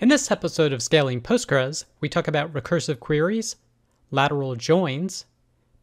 [0.00, 3.56] In this episode of Scaling Postgres, we talk about recursive queries,
[4.12, 5.24] lateral joins,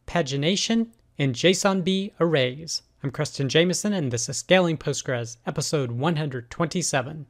[0.06, 0.86] pagination,
[1.18, 2.80] and JSONB arrays.
[3.02, 7.26] I'm Creston Jamison, and this is Scaling Postgres, episode 127.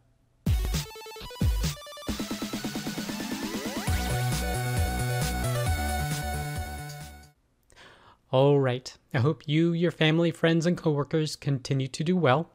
[8.31, 12.53] All right, I hope you, your family, friends, and coworkers continue to do well.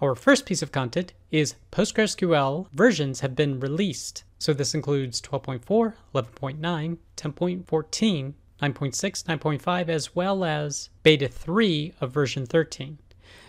[0.00, 4.24] Our first piece of content is PostgreSQL versions have been released.
[4.38, 12.46] So this includes 12.4, 11.9, 10.14, 9.6, 9.5, as well as beta 3 of version
[12.46, 12.98] 13.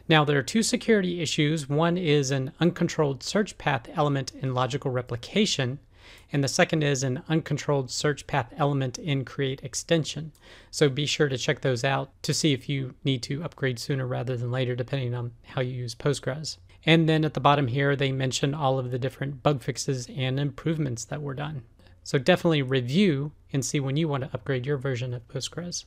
[0.10, 1.68] Now, there are two security issues.
[1.68, 5.80] One is an uncontrolled search path element in logical replication,
[6.32, 10.32] and the second is an uncontrolled search path element in create extension.
[10.72, 14.06] So be sure to check those out to see if you need to upgrade sooner
[14.06, 16.58] rather than later, depending on how you use Postgres.
[16.86, 20.40] And then at the bottom here, they mention all of the different bug fixes and
[20.40, 21.64] improvements that were done.
[22.04, 25.84] So definitely review and see when you want to upgrade your version of Postgres.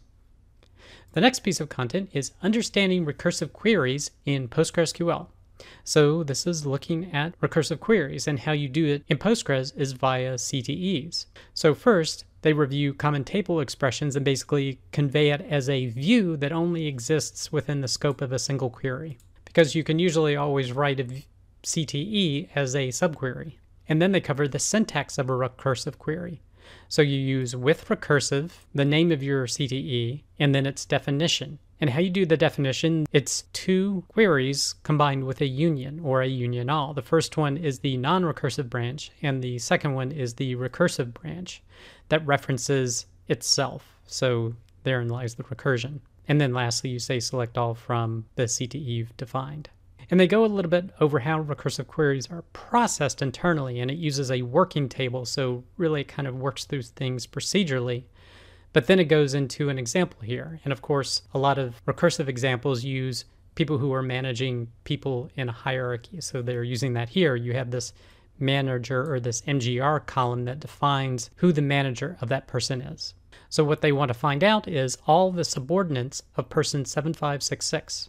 [1.12, 5.28] The next piece of content is understanding recursive queries in PostgreSQL.
[5.84, 9.92] So this is looking at recursive queries and how you do it in Postgres is
[9.92, 11.26] via CTEs.
[11.54, 16.52] So first, they review common table expressions and basically convey it as a view that
[16.52, 19.18] only exists within the scope of a single query.
[19.44, 21.24] Because you can usually always write a
[21.62, 23.54] CTE as a subquery.
[23.88, 26.40] And then they cover the syntax of a recursive query.
[26.88, 31.58] So you use with recursive, the name of your CTE, and then its definition.
[31.80, 36.28] And how you do the definition, it's two queries combined with a union or a
[36.28, 36.92] union all.
[36.92, 41.14] The first one is the non recursive branch, and the second one is the recursive
[41.14, 41.62] branch
[42.10, 43.96] that references itself.
[44.06, 46.00] So therein lies the recursion.
[46.28, 49.70] And then lastly, you say select all from the CTE you've defined.
[50.10, 53.96] And they go a little bit over how recursive queries are processed internally, and it
[53.96, 58.04] uses a working table, so really it kind of works through things procedurally
[58.72, 60.60] but then it goes into an example here.
[60.64, 65.48] And of course, a lot of recursive examples use people who are managing people in
[65.48, 66.20] a hierarchy.
[66.20, 67.34] So they're using that here.
[67.34, 67.92] You have this
[68.38, 73.14] manager or this MGR column that defines who the manager of that person is.
[73.48, 78.08] So what they want to find out is all the subordinates of person 7566.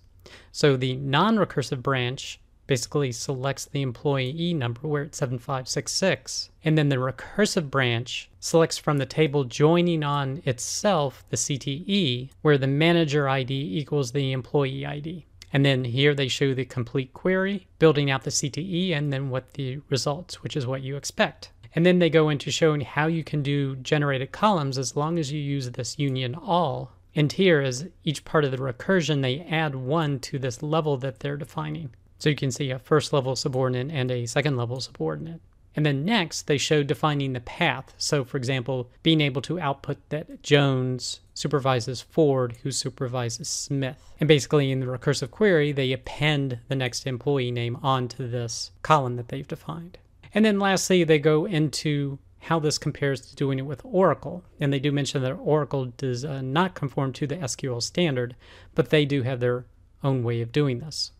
[0.52, 6.50] So the non recursive branch basically selects the employee number where it's 7566.
[6.64, 12.58] And then the recursive branch selects from the table joining on itself the CTE where
[12.58, 15.26] the manager ID equals the employee ID.
[15.54, 19.54] And then here they show the complete query, building out the CTE, and then what
[19.54, 21.52] the results, which is what you expect.
[21.76, 25.32] And then they go into showing how you can do generated columns as long as
[25.32, 26.92] you use this union all.
[27.16, 31.20] And here is each part of the recursion, they add one to this level that
[31.20, 31.92] they're defining.
[32.22, 35.42] So you can see a first level subordinate and a second level subordinate.
[35.76, 37.96] And then next, they show defining the path.
[37.98, 44.14] So, for example, being able to output that Jones supervises Ford, who supervises Smith.
[44.20, 49.16] And basically, in the recursive query, they append the next employee name onto this column
[49.16, 49.98] that they've defined.
[50.32, 54.44] And then lastly, they go into how this compares to doing it with Oracle.
[54.60, 58.36] And they do mention that Oracle does uh, not conform to the SQL standard,
[58.76, 59.66] but they do have their
[60.04, 61.14] own way of doing this.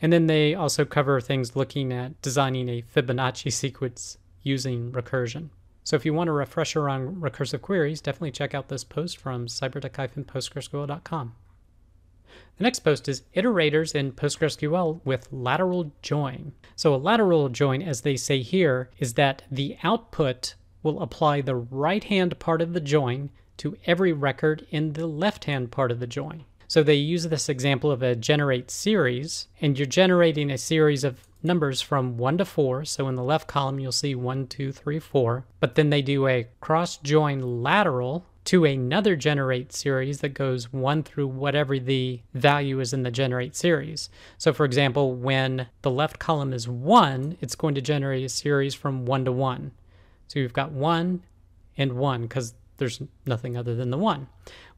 [0.00, 5.50] And then they also cover things looking at designing a Fibonacci sequence using recursion.
[5.82, 9.46] So if you want a refresher on recursive queries, definitely check out this post from
[9.46, 11.34] cybertec-postgresql.com.
[12.58, 16.52] The next post is iterators in PostgreSQL with lateral join.
[16.76, 21.56] So a lateral join, as they say here, is that the output will apply the
[21.56, 26.44] right-hand part of the join to every record in the left-hand part of the join.
[26.68, 31.26] So they use this example of a generate series, and you're generating a series of
[31.42, 32.84] numbers from 1 to 4.
[32.84, 35.46] So in the left column, you'll see 1, 2, 3, 4.
[35.60, 41.04] But then they do a cross join lateral to another generate series that goes 1
[41.04, 44.10] through whatever the value is in the generate series.
[44.36, 48.74] So for example, when the left column is 1, it's going to generate a series
[48.74, 49.72] from 1 to 1.
[50.26, 51.22] So you've got 1
[51.78, 54.28] and 1 because there's nothing other than the 1.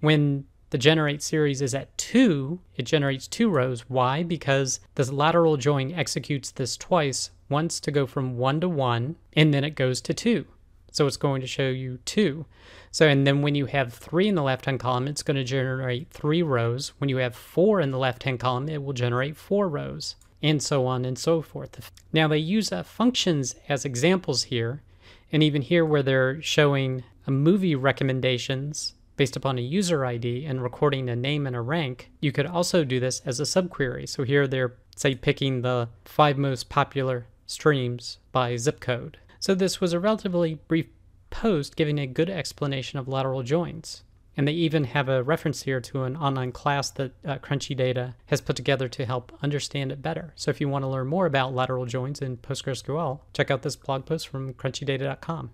[0.01, 3.83] When the generate series is at 2, it generates two rows.
[3.89, 4.23] Why?
[4.23, 9.53] Because this lateral join executes this twice, once to go from 1 to 1, and
[9.53, 10.47] then it goes to 2.
[10.93, 12.47] So it's going to show you 2.
[12.93, 16.11] So, and then when you have 3 in the left-hand column, it's going to generate
[16.11, 16.93] 3 rows.
[16.99, 20.87] When you have 4 in the left-hand column, it will generate 4 rows, and so
[20.87, 21.91] on and so forth.
[22.13, 24.83] Now, they use uh, functions as examples here,
[25.33, 30.63] and even here where they're showing a movie recommendations, based upon a user ID and
[30.63, 34.09] recording a name and a rank, you could also do this as a subquery.
[34.09, 39.19] So here they're, say, picking the five most popular streams by zip code.
[39.39, 40.87] So this was a relatively brief
[41.29, 44.05] post giving a good explanation of lateral joins.
[44.39, 48.15] And they even have a reference here to an online class that uh, Crunchy Data
[48.29, 50.33] has put together to help understand it better.
[50.35, 53.77] So if you want to learn more about lateral joins in PostgreSQL, check out this
[53.77, 55.51] blog post from crunchydata.com.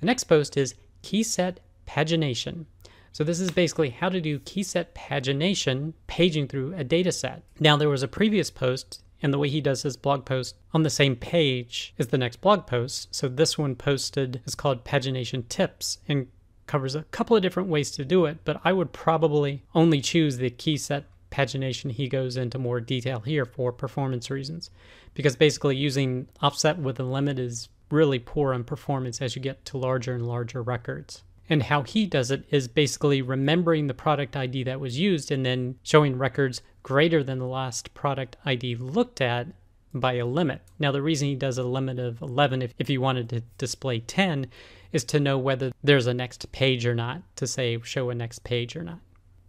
[0.00, 1.56] The next post is keyset
[1.86, 2.66] pagination.
[3.12, 7.42] So this is basically how to do keyset pagination paging through a data set.
[7.58, 10.82] Now there was a previous post and the way he does his blog post on
[10.82, 13.14] the same page is the next blog post.
[13.14, 16.28] So this one posted is called pagination tips and
[16.66, 20.36] covers a couple of different ways to do it, but I would probably only choose
[20.36, 24.70] the key set pagination he goes into more detail here for performance reasons
[25.14, 29.64] because basically using offset with a limit is really poor on performance as you get
[29.66, 31.22] to larger and larger records.
[31.48, 35.46] And how he does it is basically remembering the product ID that was used and
[35.46, 39.48] then showing records greater than the last product ID looked at
[39.94, 40.62] by a limit.
[40.78, 44.00] Now, the reason he does a limit of 11, if, if you wanted to display
[44.00, 44.48] 10,
[44.92, 48.44] is to know whether there's a next page or not, to say show a next
[48.44, 49.00] page or not.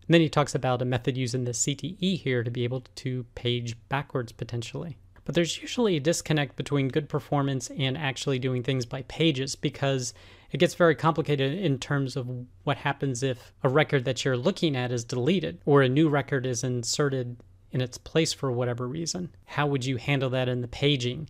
[0.08, 3.26] And then he talks about a method using the CTE here to be able to
[3.36, 4.98] page backwards potentially.
[5.28, 10.14] But there's usually a disconnect between good performance and actually doing things by pages because
[10.54, 12.30] it gets very complicated in terms of
[12.64, 16.46] what happens if a record that you're looking at is deleted or a new record
[16.46, 17.36] is inserted
[17.74, 19.36] in its place for whatever reason.
[19.44, 21.30] How would you handle that in the paging?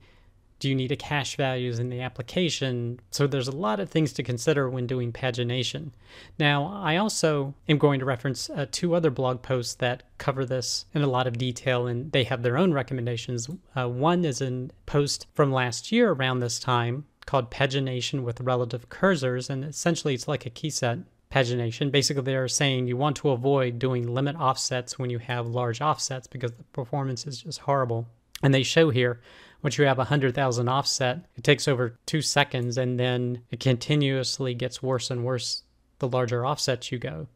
[0.60, 3.00] Do you need a cache values in the application?
[3.12, 5.92] So there's a lot of things to consider when doing pagination.
[6.40, 10.86] Now, I also am going to reference uh, two other blog posts that cover this
[10.94, 13.50] in a lot of detail, and they have their own recommendations.
[13.76, 18.90] Uh, one is a post from last year around this time called Pagination with Relative
[18.90, 21.00] Cursors, and essentially it's like a key set
[21.32, 21.92] pagination.
[21.92, 26.26] Basically, they're saying you want to avoid doing limit offsets when you have large offsets
[26.26, 28.08] because the performance is just horrible.
[28.44, 29.20] And they show here
[29.64, 34.54] once you have a 100,000 offset, it takes over two seconds and then it continuously
[34.54, 35.64] gets worse and worse
[36.00, 37.28] the larger offsets you go.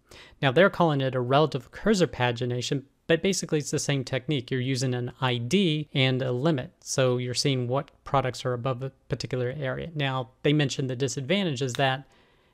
[0.41, 4.51] Now they're calling it a relative cursor pagination, but basically it's the same technique.
[4.51, 6.71] You're using an ID and a limit.
[6.81, 9.89] So you're seeing what products are above a particular area.
[9.95, 12.07] Now they mentioned the disadvantage is that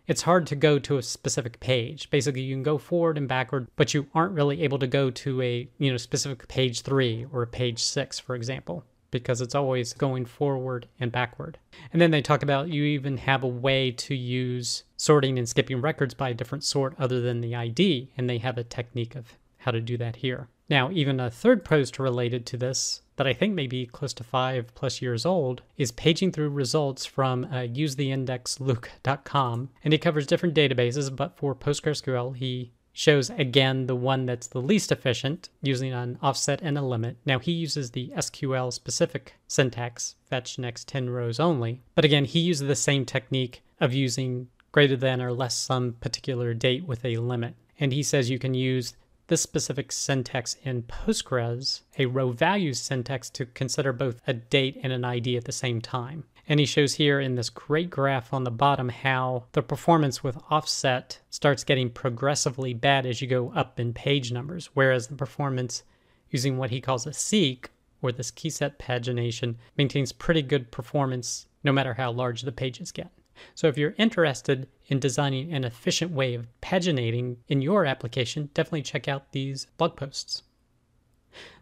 [0.07, 2.09] it's hard to go to a specific page.
[2.09, 5.41] Basically, you can go forward and backward, but you aren't really able to go to
[5.41, 10.25] a, you know, specific page 3 or page 6, for example because it's always going
[10.25, 11.57] forward and backward.
[11.91, 15.81] And then they talk about you even have a way to use sorting and skipping
[15.81, 19.37] records by a different sort other than the ID, and they have a technique of
[19.59, 20.49] how to do that here.
[20.69, 24.23] Now, even a third post related to this that I think may be close to
[24.23, 29.69] five plus years old is paging through results from uh, usetheindexluke.com.
[29.83, 34.61] And he covers different databases, but for PostgreSQL, he shows again the one that's the
[34.61, 37.15] least efficient using an offset and a limit.
[37.27, 41.83] Now he uses the SQL specific syntax, fetch next 10 rows only.
[41.93, 46.55] But again, he uses the same technique of using greater than or less some particular
[46.55, 47.53] date with a limit.
[47.79, 48.95] And he says you can use
[49.27, 54.91] this specific syntax in Postgres, a row values syntax to consider both a date and
[54.91, 56.23] an ID at the same time.
[56.47, 60.37] And he shows here in this great graph on the bottom how the performance with
[60.49, 65.83] offset starts getting progressively bad as you go up in page numbers, whereas the performance
[66.29, 67.69] using what he calls a seek,
[68.01, 73.11] or this keyset pagination, maintains pretty good performance no matter how large the pages get.
[73.53, 78.83] So if you're interested in designing an efficient way of paginating in your application, definitely
[78.83, 80.43] check out these blog posts.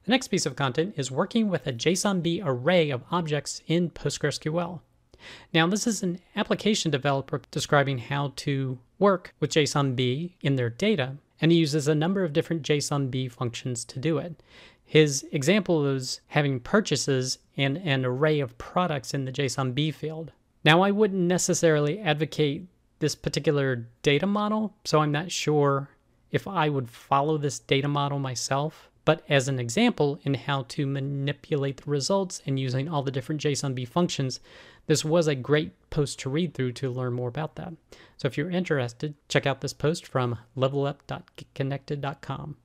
[0.06, 4.82] The next piece of content is working with a JSONB array of objects in PostgreSQL.
[5.52, 11.16] Now, this is an application developer describing how to work with JSONB in their data,
[11.42, 14.44] and he uses a number of different JSONB functions to do it.
[14.84, 20.32] His example is having purchases and an array of products in the JSONB field.
[20.64, 22.68] Now, I wouldn't necessarily advocate
[23.00, 25.90] this particular data model, so I'm not sure
[26.30, 30.86] if I would follow this data model myself but as an example in how to
[30.86, 34.40] manipulate the results and using all the different JSONB functions,
[34.88, 37.74] this was a great post to read through to learn more about that.
[38.18, 42.58] So if you're interested, check out this post from levelup.gitconnected.com.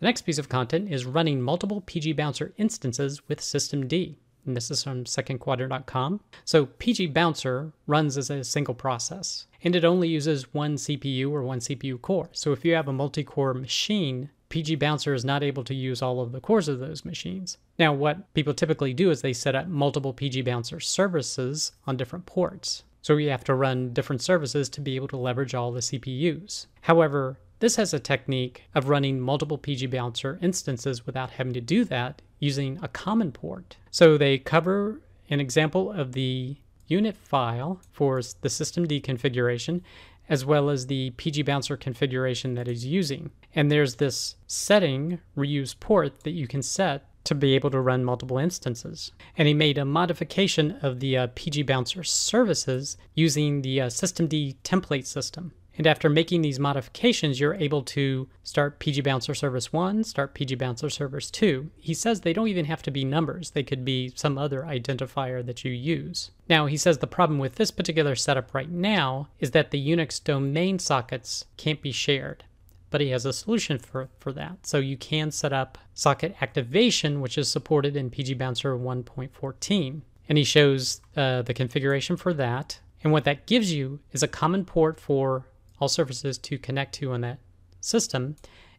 [0.00, 4.16] The next piece of content is running multiple PG Bouncer instances with systemd.
[4.46, 6.20] And this is from secondquadrant.com.
[6.44, 11.42] So PG Bouncer runs as a single process, and it only uses one CPU or
[11.42, 12.28] one CPU core.
[12.32, 16.20] So if you have a multi-core machine, PG Bouncer is not able to use all
[16.20, 17.58] of the cores of those machines.
[17.76, 22.24] Now, what people typically do is they set up multiple PG Bouncer services on different
[22.24, 22.84] ports.
[23.02, 26.66] So you have to run different services to be able to leverage all the CPUs.
[26.82, 31.84] However, this has a technique of running multiple PG Bouncer instances without having to do
[31.86, 33.76] that using a common port.
[33.90, 39.82] So they cover an example of the unit file for the systemd configuration
[40.28, 43.30] as well as the PG Bouncer configuration that using.
[43.54, 48.04] And there's this setting, reuse port, that you can set to be able to run
[48.04, 49.12] multiple instances.
[49.36, 54.56] And he made a modification of the uh, PG Bouncer services using the uh, systemd
[54.62, 55.52] template system.
[55.76, 60.54] And after making these modifications, you're able to start PG Bouncer Service 1, start PG
[60.56, 61.70] Bouncer Service 2.
[61.78, 65.44] He says they don't even have to be numbers, they could be some other identifier
[65.44, 66.30] that you use.
[66.48, 70.22] Now, he says the problem with this particular setup right now is that the Unix
[70.22, 72.44] domain sockets can't be shared.
[72.90, 74.66] But he has a solution for, for that.
[74.66, 80.02] So you can set up socket activation, which is supported in PG Bouncer 1.14.
[80.28, 82.78] And he shows uh, the configuration for that.
[83.02, 85.46] And what that gives you is a common port for
[85.84, 87.38] all services to connect to on that
[87.82, 88.36] system,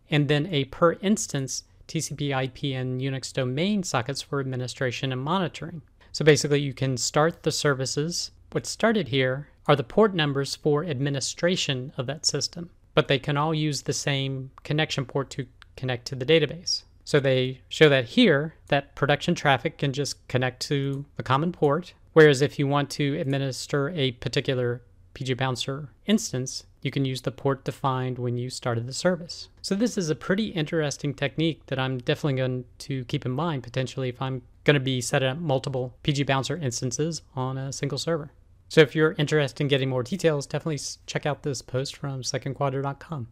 [0.09, 5.83] and then a per instance TCP IP and Unix domain sockets for administration and monitoring.
[6.11, 8.31] So basically, you can start the services.
[8.51, 13.37] What's started here are the port numbers for administration of that system, but they can
[13.37, 15.45] all use the same connection port to
[15.77, 16.85] connect to the database.
[17.03, 21.93] So they show that here, that production traffic can just connect to a common port,
[22.13, 24.81] whereas if you want to administer a particular
[25.15, 29.49] PG Bouncer instance, you can use the port defined when you started the service.
[29.61, 33.63] So this is a pretty interesting technique that I'm definitely going to keep in mind
[33.63, 37.97] potentially if I'm going to be setting up multiple PG Bouncer instances on a single
[37.97, 38.31] server.
[38.69, 43.27] So if you're interested in getting more details, definitely check out this post from secondquadrant.com.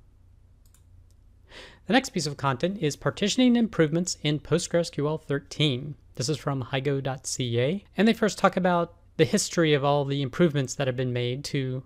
[1.85, 5.95] The next piece of content is partitioning improvements in PostgreSQL 13.
[6.15, 10.75] This is from highgo.ca, and they first talk about the history of all the improvements
[10.75, 11.83] that have been made to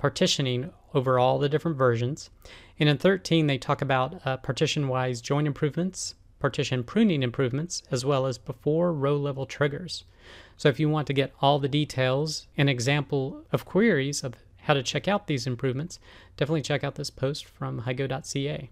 [0.00, 2.30] partitioning over all the different versions.
[2.78, 8.02] And in 13, they talk about uh, partition wise join improvements, partition pruning improvements, as
[8.02, 10.04] well as before row level triggers.
[10.56, 14.72] So if you want to get all the details, an example of queries of how
[14.72, 16.00] to check out these improvements,
[16.38, 18.70] definitely check out this post from highgo.ca.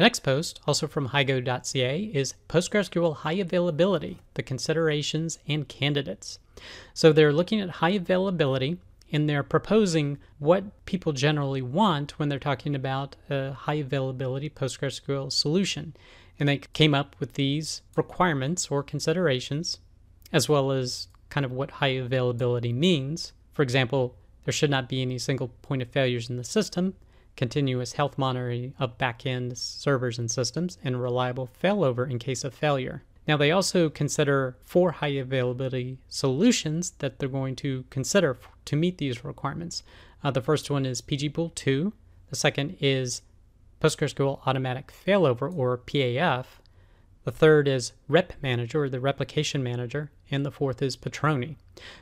[0.00, 6.38] The next post, also from highgo.ca, is PostgreSQL High Availability, the considerations and candidates.
[6.94, 8.78] So they're looking at high availability
[9.12, 15.30] and they're proposing what people generally want when they're talking about a high availability PostgreSQL
[15.30, 15.94] solution.
[16.38, 19.80] And they came up with these requirements or considerations,
[20.32, 23.34] as well as kind of what high availability means.
[23.52, 24.16] For example,
[24.46, 26.94] there should not be any single point of failures in the system
[27.36, 33.02] continuous health monitoring of backend servers and systems, and reliable failover in case of failure.
[33.26, 38.98] Now, they also consider four high availability solutions that they're going to consider to meet
[38.98, 39.82] these requirements.
[40.24, 41.92] Uh, the first one is PGPool 2,
[42.28, 43.22] the second is
[43.80, 46.46] PostgreSQL Automatic Failover, or PAF,
[47.24, 51.56] the third is Rep Manager, or the Replication Manager, and the fourth is Patroni.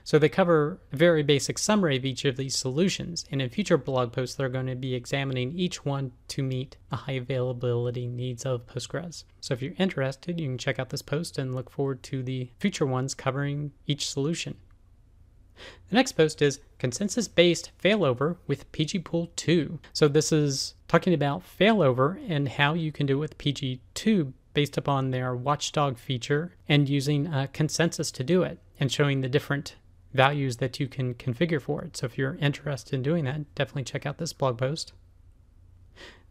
[0.04, 3.78] So they cover a very basic summary of each of these solutions, and in future
[3.78, 8.44] blog posts, they're going to be examining each one to meet the high availability needs
[8.44, 9.24] of Postgres.
[9.40, 12.50] So if you're interested, you can check out this post and look forward to the
[12.58, 14.56] future ones covering each solution.
[15.88, 19.80] The next post is consensus based failover with PGPool 2.
[19.92, 24.76] So, this is talking about failover and how you can do it with PG2 based
[24.76, 29.76] upon their watchdog feature and using a consensus to do it and showing the different
[30.12, 31.96] values that you can configure for it.
[31.96, 34.94] So if you're interested in doing that, definitely check out this blog post.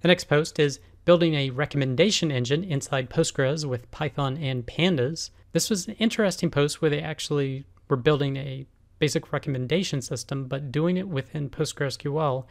[0.02, 5.30] The next post is building a recommendation engine inside Postgres with Python and pandas.
[5.54, 8.68] This was an interesting post where they actually were building a
[9.00, 12.44] basic recommendation system, but doing it within PostgreSQL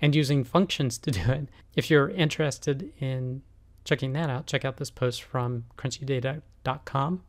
[0.00, 1.50] and using functions to do it.
[1.76, 3.42] If you're interested in
[3.84, 7.22] checking that out, check out this post from crunchydata.com.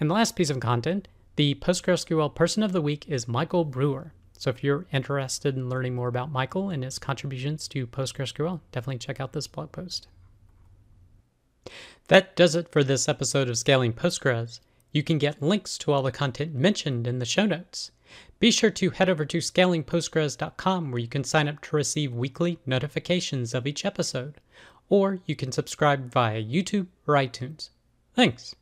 [0.00, 4.12] And the last piece of content, the PostgreSQL Person of the Week is Michael Brewer.
[4.36, 8.98] So if you're interested in learning more about Michael and his contributions to PostgreSQL, definitely
[8.98, 10.08] check out this blog post.
[12.08, 14.60] That does it for this episode of Scaling Postgres.
[14.92, 17.90] You can get links to all the content mentioned in the show notes.
[18.38, 22.58] Be sure to head over to scalingpostgres.com where you can sign up to receive weekly
[22.64, 24.40] notifications of each episode
[24.88, 27.70] or you can subscribe via YouTube or iTunes.
[28.14, 28.54] Thanks.